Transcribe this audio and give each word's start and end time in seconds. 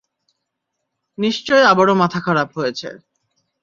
নিশ্চয়ই 1.17 1.69
আবারও 1.71 1.93
মাথা 2.01 2.19
খারাপ 2.25 2.49
হয়েছে! 2.57 2.89